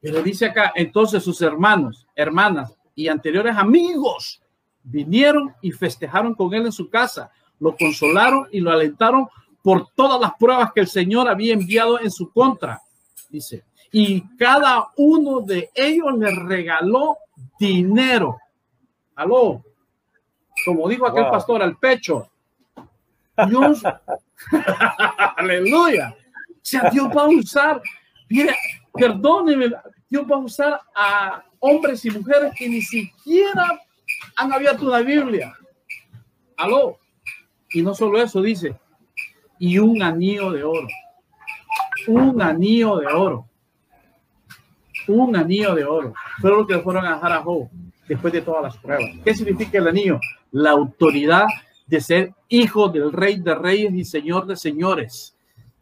[0.00, 4.40] Pero dice acá, entonces sus hermanos, hermanas y anteriores amigos
[4.84, 9.26] vinieron y festejaron con él en su casa, lo consolaron y lo alentaron
[9.60, 12.80] por todas las pruebas que el Señor había enviado en su contra,
[13.28, 13.64] dice.
[13.90, 17.16] Y cada uno de ellos le regaló
[17.58, 18.38] dinero.
[19.16, 19.64] Aló,
[20.64, 21.32] como dijo aquel wow.
[21.32, 22.30] pastor, al pecho.
[23.46, 23.82] Dios,
[25.36, 26.16] aleluya.
[26.50, 27.82] O sea, Dios va a usar,
[28.28, 28.54] mire,
[28.92, 29.70] perdóneme,
[30.08, 33.80] Dios va a usar a hombres y mujeres que ni siquiera
[34.36, 35.54] han abierto una Biblia.
[36.56, 36.98] Aló.
[37.70, 38.74] Y no solo eso, dice,
[39.58, 40.88] y un anillo de oro.
[42.06, 43.48] Un anillo de oro.
[45.06, 46.14] Un anillo de oro.
[46.40, 47.68] Fue lo que fueron a dejar a Job
[48.08, 49.10] después de todas las pruebas.
[49.24, 50.18] ¿Qué significa el anillo?
[50.50, 51.46] La autoridad
[51.86, 55.36] de ser hijo del rey de reyes y señor de señores.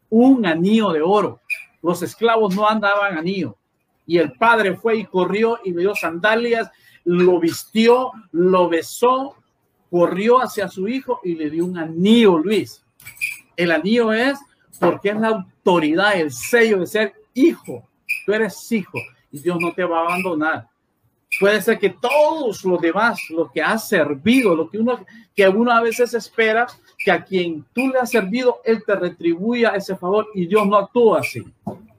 [0.09, 1.41] Un anillo de oro.
[1.81, 3.57] Los esclavos no andaban anillo.
[4.05, 6.71] Y el padre fue y corrió y le dio sandalias,
[7.03, 9.35] lo vistió, lo besó,
[9.89, 12.83] corrió hacia su hijo y le dio un anillo, Luis.
[13.55, 14.39] El anillo es
[14.79, 17.87] porque es la autoridad, el sello de ser hijo.
[18.25, 18.97] Tú eres hijo
[19.31, 20.69] y Dios no te va a abandonar.
[21.39, 25.71] Puede ser que todos los demás, lo que has servido, lo que uno, que uno
[25.71, 30.27] a veces espera, que a quien tú le has servido, él te retribuya ese favor
[30.33, 31.43] y Dios no actúa así.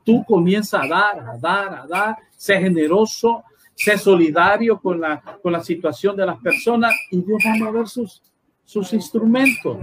[0.05, 5.53] Tú comienzas a dar, a dar, a dar, sé generoso, sé solidario con la, con
[5.53, 8.21] la situación de las personas y Dios va a mover sus,
[8.65, 9.79] sus instrumentos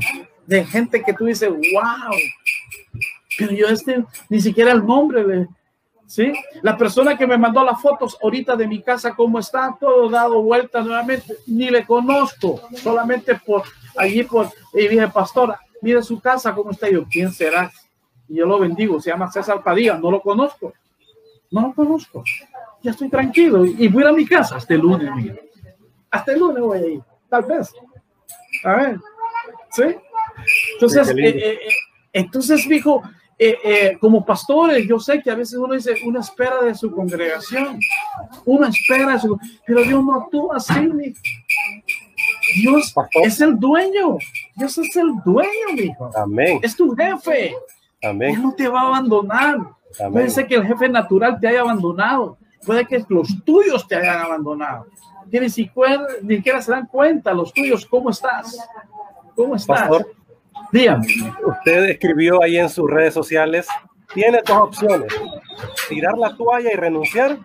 [0.45, 2.13] de gente que tú dices, wow,
[3.37, 5.47] pero yo este ni siquiera el nombre de,
[6.07, 6.33] ¿sí?
[6.61, 10.41] La persona que me mandó las fotos ahorita de mi casa, cómo está, todo dado
[10.41, 13.63] vuelta nuevamente, ni le conozco, solamente por
[13.97, 17.71] allí, por, y dije, pastora, mire su casa, cómo está, yo, ¿quién será?
[18.27, 20.73] Y yo lo bendigo, se llama César Padilla, no lo conozco,
[21.51, 22.23] no lo conozco,
[22.81, 25.35] ya estoy tranquilo y voy a mi casa hasta el lunes, mira.
[26.09, 27.71] hasta el lunes voy a ir, tal vez,
[28.63, 28.99] a ver,
[29.71, 29.83] ¿sí?
[30.73, 31.59] Entonces, eh, eh, eh,
[32.13, 33.01] entonces, dijo,
[33.37, 36.89] eh, eh, como pastores, yo sé que a veces uno dice, una espera de su
[36.89, 37.79] congregación,
[38.45, 40.89] una espera de su, pero Dios no actúa así,
[42.61, 42.93] Dios
[43.23, 44.17] es el dueño,
[44.55, 46.11] Dios es el dueño, hijo.
[46.15, 46.59] Amén.
[46.61, 47.55] Es tu jefe.
[48.01, 48.35] Amén.
[48.35, 49.57] Él no te va a abandonar.
[50.11, 54.21] Puede ser que el jefe natural te haya abandonado, puede que los tuyos te hayan
[54.21, 54.87] abandonado.
[55.29, 58.57] Que ni siquiera, ni siquiera se dan cuenta los tuyos, ¿cómo estás?
[59.35, 59.89] ¿Cómo estás?
[60.71, 61.07] Dígame.
[61.45, 63.67] Usted escribió ahí en sus redes sociales,
[64.13, 65.13] tiene dos opciones,
[65.89, 67.37] tirar la toalla y renunciar.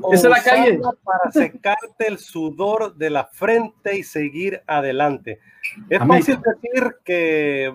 [0.00, 0.80] O es la calle.
[1.02, 5.40] Para secarte el sudor de la frente y seguir adelante.
[5.88, 7.74] Es fácil decir que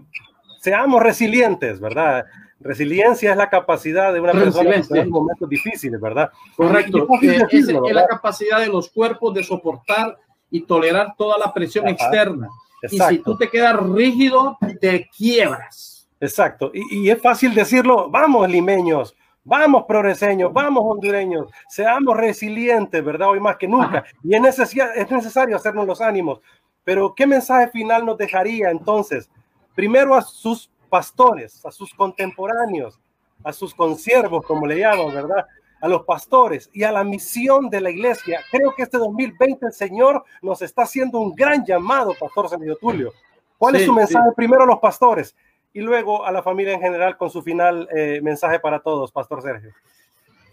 [0.60, 2.26] seamos resilientes, ¿verdad?
[2.60, 6.30] Resiliencia es la capacidad de una persona en momentos difíciles, ¿verdad?
[6.56, 7.08] Correcto.
[7.24, 10.18] Eh, es, la capacidad de los cuerpos de soportar
[10.52, 12.50] y tolerar toda la presión externa.
[12.90, 16.10] Y si tú te quedas rígido, te quiebras.
[16.20, 16.72] Exacto.
[16.74, 23.30] Y, es fácil decirlo, vamos limeños, vamos progreseños, vamos hondureños, seamos resilientes, ¿verdad?
[23.30, 24.06] Hoy más que nunca.
[24.24, 26.40] Y es, es necesario hacernos los ánimos.
[26.84, 29.30] Pero ¿qué mensaje final nos dejaría entonces?
[29.76, 33.00] Primero a sus pastores, a sus contemporáneos,
[33.44, 35.46] a sus consiervos, como le llaman, ¿verdad?
[35.82, 38.42] A los pastores y a la misión de la iglesia.
[38.52, 43.12] Creo que este 2020 el Señor nos está haciendo un gran llamado, Pastor Sergio Tulio.
[43.58, 45.36] ¿Cuál es su mensaje primero a los pastores
[45.74, 49.42] y luego a la familia en general con su final eh, mensaje para todos, Pastor
[49.42, 49.72] Sergio?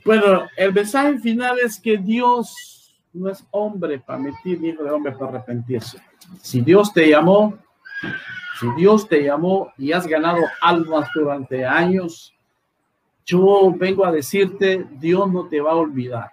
[0.04, 4.90] Bueno, el mensaje final es que Dios no es hombre para mentir, ni hijo de
[4.90, 5.98] hombre para arrepentirse.
[6.40, 7.58] Si Dios te llamó,
[8.60, 12.34] si Dios te llamó y has ganado almas durante años,
[13.28, 16.30] yo vengo a decirte, Dios no te va a olvidar.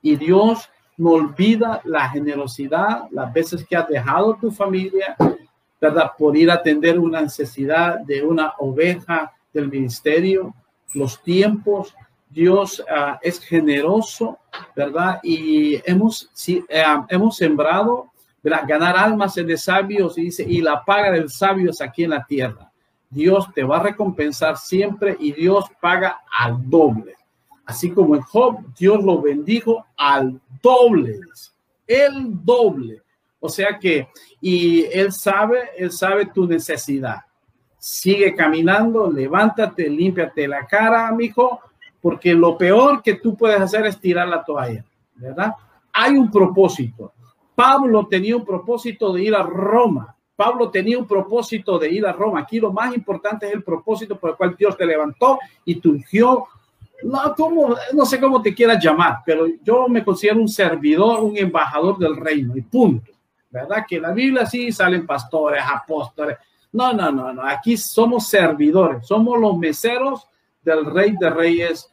[0.00, 5.16] Y Dios no olvida la generosidad, las veces que has dejado tu familia,
[5.80, 6.12] ¿verdad?
[6.16, 10.54] Por ir a atender una necesidad de una oveja del ministerio,
[10.94, 11.92] los tiempos.
[12.30, 14.38] Dios ah, es generoso,
[14.76, 15.18] ¿verdad?
[15.24, 16.84] Y hemos, eh,
[17.32, 18.62] sembrado, ¿verdad?
[18.68, 22.24] Ganar almas de sabios, y dice, y la paga del sabio es aquí en la
[22.24, 22.70] tierra.
[23.10, 27.14] Dios te va a recompensar siempre y Dios paga al doble.
[27.64, 31.20] Así como en Job, Dios lo bendijo al doble,
[31.86, 33.02] el doble.
[33.40, 34.08] O sea que,
[34.40, 37.18] y Él sabe, Él sabe tu necesidad.
[37.78, 41.60] Sigue caminando, levántate, límpiate la cara, amigo,
[42.00, 45.52] porque lo peor que tú puedes hacer es tirar la toalla, ¿verdad?
[45.92, 47.12] Hay un propósito.
[47.54, 52.12] Pablo tenía un propósito de ir a Roma Pablo tenía un propósito de ir a
[52.12, 52.38] Roma.
[52.38, 55.88] Aquí lo más importante es el propósito por el cual Dios te levantó y te.
[57.02, 61.36] No, como, no sé cómo te quieras llamar, pero yo me considero un servidor, un
[61.36, 63.10] embajador del reino y punto.
[63.50, 63.84] ¿Verdad?
[63.88, 66.36] Que en la Biblia sí salen pastores, apóstoles.
[66.70, 67.42] No, no, no, no.
[67.42, 70.28] Aquí somos servidores, somos los meseros
[70.62, 71.90] del Rey de Reyes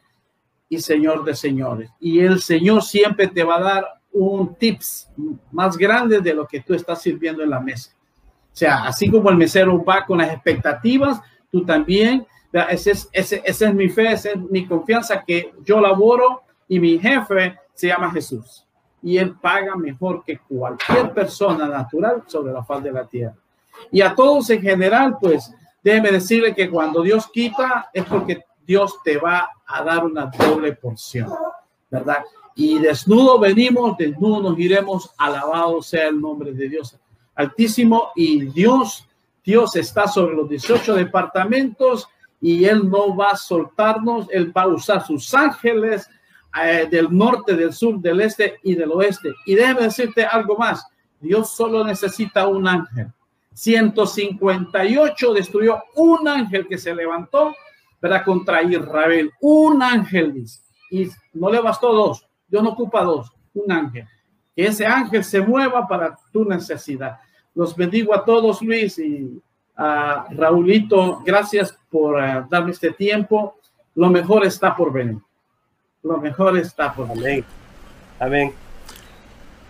[0.68, 1.90] y Señor de Señores.
[1.98, 5.10] Y el Señor siempre te va a dar un tips
[5.50, 7.95] más grande de lo que tú estás sirviendo en la mesa.
[8.56, 11.20] Sea, así como el mesero va con las expectativas,
[11.52, 16.40] tú también, esa es, ese, es mi fe, esa es mi confianza que yo laboro
[16.66, 18.64] y mi jefe se llama Jesús.
[19.02, 23.34] Y él paga mejor que cualquier persona natural sobre la faz de la tierra.
[23.92, 29.02] Y a todos en general, pues, déjeme decirle que cuando Dios quita es porque Dios
[29.04, 31.28] te va a dar una doble porción,
[31.90, 32.24] ¿verdad?
[32.54, 36.98] Y desnudo venimos, desnudo nos iremos, alabado sea el nombre de Dios.
[37.36, 39.08] Altísimo y Dios,
[39.44, 42.08] Dios está sobre los 18 departamentos
[42.40, 46.08] y Él no va a soltarnos, Él va a usar sus ángeles
[46.62, 49.34] eh, del norte, del sur, del este y del oeste.
[49.44, 50.86] Y déjeme decirte algo más,
[51.20, 53.12] Dios solo necesita un ángel.
[53.52, 57.54] 158 destruyó un ángel que se levantó
[58.00, 59.32] para contra Israel.
[59.40, 60.44] Un ángel.
[60.90, 62.26] Y no le bastó dos.
[62.48, 63.32] Dios no ocupa dos.
[63.54, 64.06] Un ángel.
[64.54, 67.18] Que ese ángel se mueva para tu necesidad.
[67.56, 69.40] Los bendigo a todos, Luis, y
[69.76, 73.56] a Raulito, gracias por eh, darme este tiempo.
[73.94, 75.16] Lo mejor está por venir.
[76.02, 77.44] Lo mejor está por venir.
[78.20, 78.52] Amén.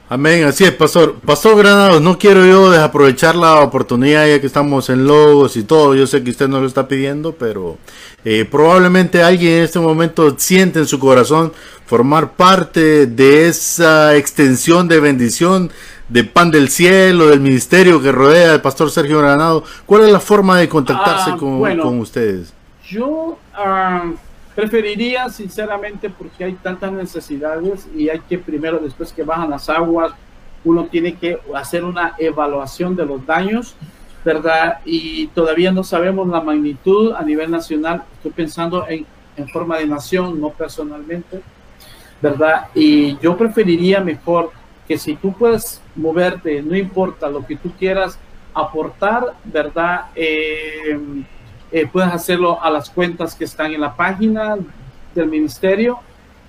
[0.09, 1.16] Amén, así es, Pastor.
[1.20, 5.95] Pastor Granados, no quiero yo desaprovechar la oportunidad ya que estamos en logos y todo.
[5.95, 7.78] Yo sé que usted no lo está pidiendo, pero
[8.24, 11.53] eh, probablemente alguien en este momento siente en su corazón
[11.87, 15.70] formar parte de esa extensión de bendición
[16.09, 19.65] de pan del cielo, del ministerio que rodea al Pastor Sergio Granado.
[19.87, 21.83] ¿Cuál es la forma de contactarse Ah, con, bueno.
[21.83, 22.53] con ustedes?
[22.89, 24.13] Yo ah,
[24.55, 30.13] preferiría, sinceramente, porque hay tantas necesidades y hay que primero, después que bajan las aguas,
[30.65, 33.75] uno tiene que hacer una evaluación de los daños,
[34.25, 34.79] ¿verdad?
[34.85, 38.03] Y todavía no sabemos la magnitud a nivel nacional.
[38.17, 41.41] Estoy pensando en, en forma de nación, no personalmente,
[42.21, 42.69] ¿verdad?
[42.75, 44.51] Y yo preferiría mejor
[44.87, 48.18] que si tú puedes moverte, no importa lo que tú quieras
[48.55, 50.07] aportar, ¿verdad?
[50.14, 50.99] Eh,
[51.72, 54.57] eh, puedes hacerlo a las cuentas que están en la página
[55.14, 55.99] del ministerio,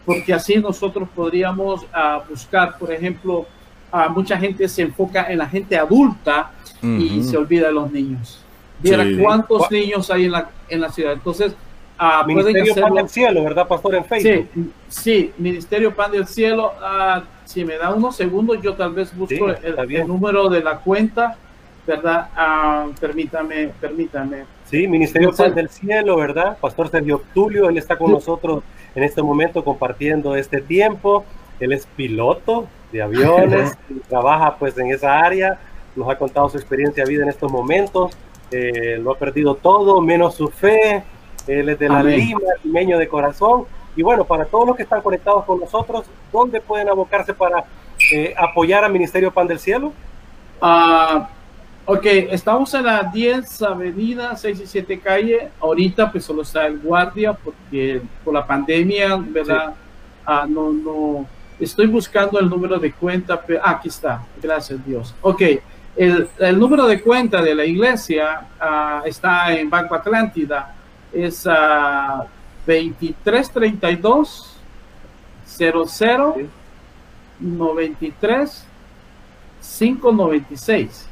[0.06, 3.46] porque así nosotros podríamos ah, buscar, por ejemplo,
[3.92, 8.44] ah, mucha gente se enfoca en la gente adulta y se olvida de los niños.
[8.84, 9.18] Sí.
[9.20, 11.14] cuántos niños hay en la, en la ciudad.
[11.14, 11.56] Entonces,
[11.98, 13.96] ah, Ministerio Pan del Cielo, ¿verdad, Pastor?
[13.96, 14.50] En Facebook.
[14.54, 16.72] Sí, sí, Ministerio Pan del Cielo.
[16.82, 20.80] ah, si me da unos segundos, yo tal vez busco Sí, el, número de la
[20.80, 21.38] cuenta,
[21.86, 22.30] ¿verdad?
[22.36, 24.44] Ah, permítame, permítame.
[24.66, 26.58] Sí, Ministerio Pan del Cielo, ¿verdad?
[26.60, 28.64] Pastor Sergio Tulio, él está con nosotros
[28.96, 31.24] en este momento compartiendo este tiempo.
[31.60, 35.60] Él es piloto de aviones, y trabaja pues en esa área,
[35.96, 38.12] nos ha contado su experiencia de vida en estos momentos.
[38.52, 41.04] Eh, lo ha perdido todo, menos su fe.
[41.48, 42.20] Él es de la Amén.
[42.20, 43.66] Lima, limeño de corazón.
[43.96, 47.66] Y bueno, para todos los que están conectados con nosotros, ¿dónde pueden abocarse para
[48.12, 49.92] eh, apoyar al Ministerio Pan del Cielo?
[50.62, 51.30] Ah,
[51.86, 55.50] ok, estamos en la 10 Avenida, 6 y 7 calle.
[55.60, 59.74] Ahorita pues solo está el guardia porque por la pandemia, ¿verdad?
[60.26, 61.26] Ah, no, no,
[61.60, 65.16] estoy buscando el número de cuenta, pero ah, aquí está, gracias Dios.
[65.22, 65.42] Ok,
[65.96, 70.76] el, el número de cuenta de la iglesia ah, está en Banco Atlántida,
[71.14, 72.26] es ah,
[72.66, 74.54] 2332
[75.46, 75.86] 00
[76.36, 76.50] Sí.
[77.40, 78.66] 93
[79.80, 81.08] 596.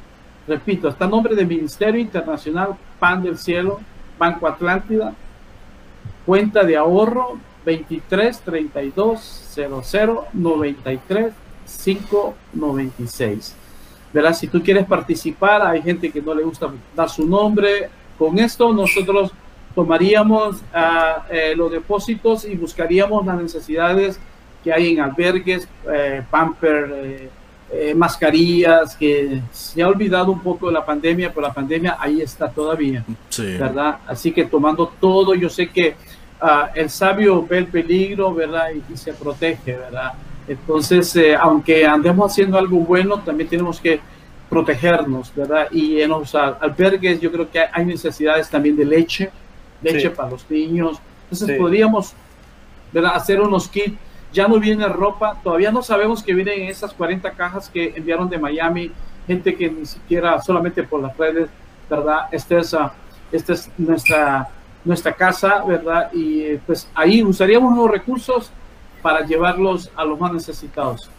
[0.48, 3.80] Repito, está a nombre del Ministerio Internacional Pan del Cielo,
[4.18, 5.14] Banco Atlántida,
[6.26, 11.34] cuenta de ahorro 23 32 00 93
[11.84, 13.56] 596.
[14.14, 14.34] ¿Verdad?
[14.34, 17.90] Si tú quieres participar, hay gente que no le gusta dar su nombre.
[18.18, 19.32] Con esto nosotros
[19.76, 20.62] tomaríamos
[21.30, 24.20] eh, los depósitos y buscaríamos las necesidades
[24.64, 27.30] que hay en albergues, eh, pamper,
[27.72, 32.22] eh, mascarillas, que se ha olvidado un poco de la pandemia, pero la pandemia ahí
[32.22, 33.04] está todavía.
[33.30, 33.58] Sí.
[33.58, 33.98] ¿verdad?
[34.08, 35.96] Así que tomando todo, yo sé que
[36.42, 38.70] ah, el sabio ve el peligro, ¿verdad?
[38.74, 40.14] Y, y se protege, ¿verdad?
[40.48, 44.00] Entonces, aunque andemos haciendo algo bueno, también tenemos que
[44.50, 45.68] protegernos, ¿verdad?
[45.72, 49.32] Y en los al- albergues yo creo que hay necesidades también de leche,
[49.82, 50.10] leche Sí.
[50.10, 51.00] para los niños.
[51.24, 51.54] Entonces Sí.
[51.56, 52.14] podríamos,
[52.92, 53.12] ¿verdad?
[53.16, 53.98] Hacer unos kits.
[54.34, 58.30] Ya no viene ropa, todavía no sabemos que vienen en esas 40 cajas que enviaron
[58.30, 58.92] de Miami,
[59.28, 61.50] gente que ni siquiera solamente por las redes,
[61.90, 62.28] ¿verdad?
[62.32, 62.92] Esta es, ah,
[63.32, 64.50] esta es nuestra,
[64.84, 66.12] nuestra casa, ¿verdad?
[66.12, 68.52] Y eh, pues ahí usaríamos los recursos
[69.02, 71.10] para llevarlos a los más necesitados,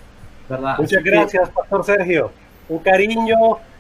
[0.49, 0.77] ¿verdad?
[0.79, 2.31] Muchas Así que- gracias, Pastor Sergio.
[2.69, 3.37] Un cariño.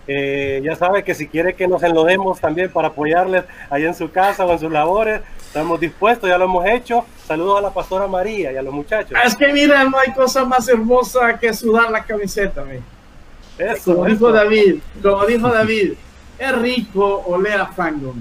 [0.08, 4.10] Eh, ya sabe que si quiere que nos enlodemos también para apoyarles allá en su
[4.10, 7.04] casa o en sus labores, estamos dispuestos, ya lo hemos hecho.
[7.26, 9.18] Saludos a la pastora María y a los muchachos.
[9.24, 12.80] Es que mira, no hay cosa más hermosa que sudar la camiseta, ¿ve?
[13.58, 14.32] Eso, Como dijo eso.
[14.32, 15.94] David, como dijo David,
[16.38, 18.14] es rico oler a fango,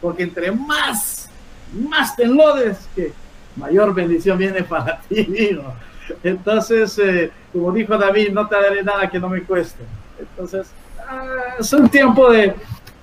[0.00, 1.28] porque entre más,
[1.72, 3.12] más te enlodes, que
[3.56, 5.74] mayor bendición viene para ti, hijo.
[6.22, 9.82] Entonces, eh, como dijo David, no te daré nada que no me cueste.
[10.18, 10.68] Entonces,
[11.58, 12.54] es un tiempo de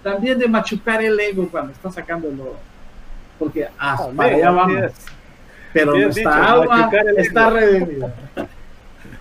[0.04, 2.58] también de machucar el ego cuando estás sacando el oro.
[3.40, 4.92] Porque ah, Amén, para allá vamos
[5.74, 8.16] pero nuestra dicho, está redimida.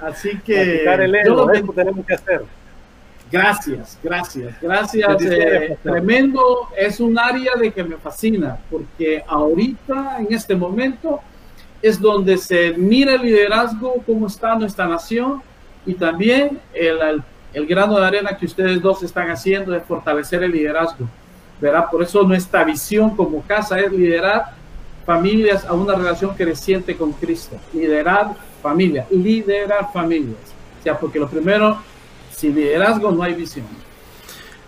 [0.00, 1.72] Así que el yo ego, lo eso bendigo.
[1.72, 2.42] tenemos que hacer.
[3.32, 5.22] gracias, gracias, gracias.
[5.22, 11.20] Eh, tremendo, es un área de que me fascina, porque ahorita, en este momento,
[11.82, 15.42] es donde se mira el liderazgo, cómo está nuestra nación
[15.84, 17.22] y también el, el,
[17.54, 21.06] el grano de arena que ustedes dos están haciendo de fortalecer el liderazgo.
[21.60, 21.86] ¿verdad?
[21.90, 24.52] Por eso nuestra visión como casa es liderar
[25.06, 27.56] familias a una relación creciente con Cristo.
[27.72, 30.36] Liderar familia, liderar familias.
[30.80, 31.78] O sea, porque lo primero,
[32.34, 33.66] sin liderazgo no hay visión.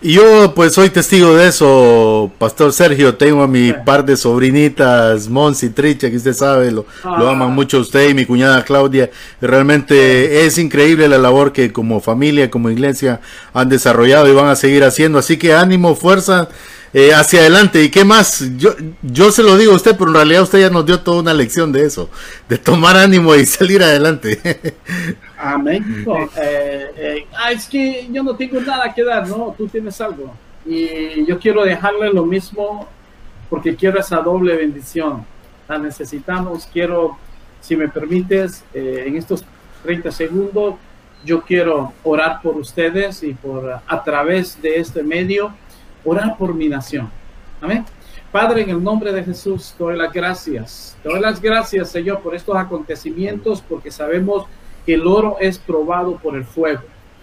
[0.03, 3.15] Y yo pues soy testigo de eso, Pastor Sergio.
[3.15, 7.33] Tengo a mi par de sobrinitas, Mons y Tricha, que usted sabe, lo, lo, ah.
[7.33, 9.11] aman mucho usted y mi cuñada Claudia.
[9.41, 13.21] Realmente es increíble la labor que como familia, como iglesia
[13.55, 15.19] han desarrollado y van a seguir haciendo.
[15.19, 16.51] Así que ánimo, fuerza
[16.97, 17.85] eh, hacia adelante.
[17.85, 18.43] ¿Y qué más?
[18.57, 18.71] Yo,
[19.03, 21.35] yo se lo digo a usted, pero en realidad usted ya nos dio toda una
[21.35, 22.09] lección de eso,
[22.49, 24.41] de tomar ánimo y salir adelante.
[25.37, 26.07] Amén.
[26.37, 29.55] Eh, eh, ah, es que yo no tengo nada que dar, ¿no?
[29.59, 30.35] Tú tienes algo.
[30.65, 32.89] Y yo quiero dejarle lo mismo
[33.51, 35.23] porque quiero esa doble bendición.
[35.69, 36.67] La necesitamos.
[36.73, 37.19] Quiero,
[37.61, 39.45] si me permites, eh, en estos
[39.83, 40.77] 30 segundos,
[41.27, 45.53] yo quiero orar por ustedes y por a través de este medio,
[46.07, 47.11] orar por mi nación.
[47.61, 47.85] Amén.
[48.33, 50.97] Padre, en el nombre de Jesús, doy las gracias.
[51.03, 54.47] Doy las gracias, Señor, por estos acontecimientos, porque sabemos
[54.87, 56.83] el oro es probado por el fuego.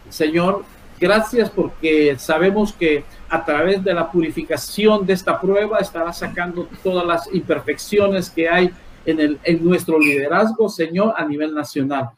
[0.10, 0.64] Señor,
[1.00, 7.06] gracias porque sabemos que a través de la purificación de esta prueba estará sacando todas
[7.06, 8.72] las imperfecciones que hay
[9.06, 12.10] en, el, en nuestro liderazgo, Señor, a nivel nacional.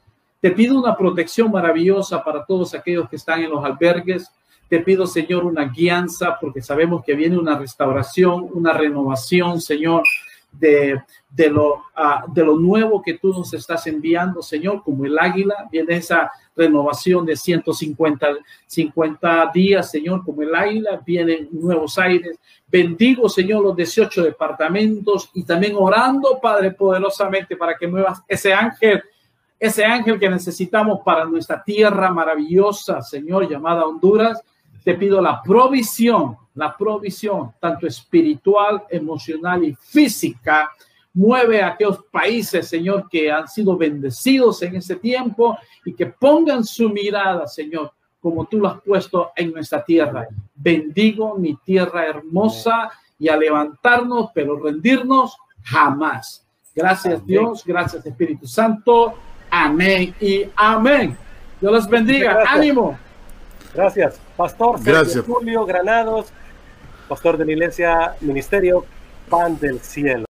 [0.41, 4.29] Te pido una protección maravillosa para todos aquellos que están en los albergues.
[4.69, 10.03] Te pido, Señor, una guianza porque sabemos que viene una restauración, una renovación, Señor,
[10.59, 15.17] de, de, lo, uh, de lo nuevo que tú nos estás enviando, Señor, como el
[15.17, 18.27] águila, viene esa renovación de 150
[18.65, 22.39] 50 días, Señor, como el águila, vienen nuevos aires.
[22.67, 29.03] Bendigo, Señor, los 18 departamentos y también orando, Padre, poderosamente para que muevas ese ángel,
[29.59, 34.41] ese ángel que necesitamos para nuestra tierra maravillosa, Señor, llamada Honduras.
[34.85, 40.71] Te pido la provisión la provisión, tanto espiritual, emocional y física,
[41.13, 46.63] mueve a aquellos países, Señor, que han sido bendecidos en ese tiempo y que pongan
[46.63, 50.27] su mirada, Señor, como tú lo has puesto en nuestra tierra.
[50.55, 56.45] Bendigo mi tierra hermosa y a levantarnos, pero rendirnos jamás.
[56.73, 59.13] Gracias Dios, gracias Espíritu Santo.
[59.49, 61.17] Amén y amén.
[61.61, 62.43] Dios los bendiga.
[62.47, 62.97] Ánimo.
[63.73, 65.25] Gracias, Pastor Gracias.
[65.25, 66.27] Julio Granados
[67.07, 68.85] pastor de la iglesia Ministerio
[69.29, 70.24] Pan del Cielo.